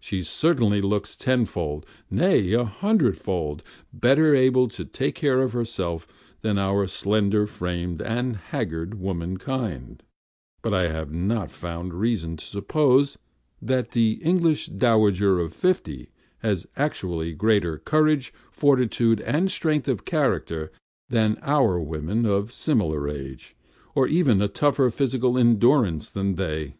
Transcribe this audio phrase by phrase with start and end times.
[0.00, 3.62] She certainly looks tenfold nay, a hundredfold
[3.92, 6.08] better able to take care of herself
[6.40, 10.02] than our slender framed and haggard womankind;
[10.62, 13.18] but I have not found reason to suppose
[13.62, 20.72] that the English dowager of fifty has actually greater courage, fortitude, and strength of character
[21.08, 23.54] than our women of similar age,
[23.94, 26.74] or even a tougher physical endurance than they.